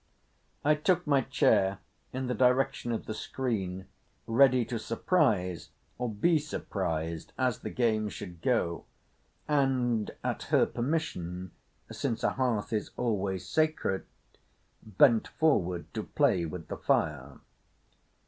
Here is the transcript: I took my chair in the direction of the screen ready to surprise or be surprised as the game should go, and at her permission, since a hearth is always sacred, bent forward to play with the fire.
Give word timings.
I 0.65 0.73
took 0.73 1.05
my 1.05 1.21
chair 1.21 1.77
in 2.11 2.25
the 2.25 2.33
direction 2.33 2.91
of 2.91 3.05
the 3.05 3.13
screen 3.13 3.85
ready 4.25 4.65
to 4.65 4.79
surprise 4.79 5.69
or 5.99 6.09
be 6.09 6.39
surprised 6.39 7.33
as 7.37 7.59
the 7.59 7.69
game 7.69 8.09
should 8.09 8.41
go, 8.41 8.85
and 9.47 10.09
at 10.23 10.41
her 10.45 10.65
permission, 10.65 11.51
since 11.91 12.23
a 12.23 12.31
hearth 12.31 12.73
is 12.73 12.89
always 12.97 13.47
sacred, 13.47 14.07
bent 14.81 15.27
forward 15.27 15.85
to 15.93 16.01
play 16.01 16.47
with 16.47 16.67
the 16.67 16.77
fire. 16.77 17.37